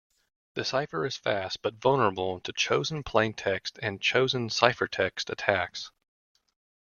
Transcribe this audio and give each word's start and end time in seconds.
The 0.55 0.65
cipher 0.65 1.05
is 1.05 1.15
fast, 1.15 1.61
but 1.61 1.75
vulnerable 1.75 2.39
to 2.39 2.51
chosen 2.53 3.03
plaintext 3.03 3.77
and 3.83 4.01
chosen 4.01 4.49
ciphertext 4.49 5.29
attacks. 5.29 5.91